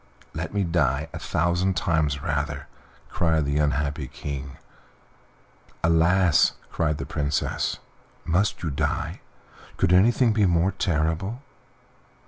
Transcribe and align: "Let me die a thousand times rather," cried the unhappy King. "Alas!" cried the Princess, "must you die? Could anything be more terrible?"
"Let 0.33 0.51
me 0.51 0.63
die 0.63 1.09
a 1.13 1.19
thousand 1.19 1.77
times 1.77 2.23
rather," 2.23 2.65
cried 3.09 3.45
the 3.45 3.59
unhappy 3.59 4.07
King. 4.07 4.57
"Alas!" 5.83 6.53
cried 6.71 6.97
the 6.97 7.05
Princess, 7.05 7.77
"must 8.25 8.63
you 8.63 8.71
die? 8.71 9.21
Could 9.77 9.93
anything 9.93 10.33
be 10.33 10.47
more 10.47 10.71
terrible?" 10.71 11.43